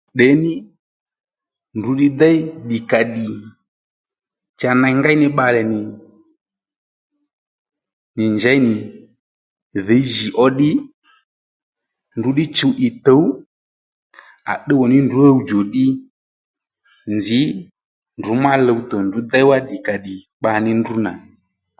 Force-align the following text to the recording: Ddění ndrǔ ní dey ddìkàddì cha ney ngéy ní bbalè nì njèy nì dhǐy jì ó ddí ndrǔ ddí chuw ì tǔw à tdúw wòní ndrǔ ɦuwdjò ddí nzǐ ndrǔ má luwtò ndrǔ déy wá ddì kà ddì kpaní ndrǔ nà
Ddění 0.13 0.53
ndrǔ 1.77 1.91
ní 1.99 2.07
dey 2.21 2.37
ddìkàddì 2.65 3.27
cha 4.59 4.69
ney 4.81 4.95
ngéy 4.99 5.17
ní 5.21 5.27
bbalè 5.31 5.61
nì 8.17 8.23
njèy 8.35 8.59
nì 8.65 8.75
dhǐy 9.85 10.03
jì 10.13 10.25
ó 10.43 10.45
ddí 10.51 10.71
ndrǔ 12.17 12.29
ddí 12.33 12.45
chuw 12.57 12.73
ì 12.85 12.87
tǔw 13.05 13.23
à 14.51 14.53
tdúw 14.61 14.79
wòní 14.81 14.97
ndrǔ 15.05 15.19
ɦuwdjò 15.27 15.59
ddí 15.67 15.85
nzǐ 17.15 17.41
ndrǔ 18.17 18.31
má 18.43 18.51
luwtò 18.67 18.97
ndrǔ 19.05 19.19
déy 19.31 19.45
wá 19.49 19.57
ddì 19.61 19.77
kà 19.85 19.93
ddì 19.99 20.15
kpaní 20.39 20.71
ndrǔ 20.79 20.95
nà 21.05 21.11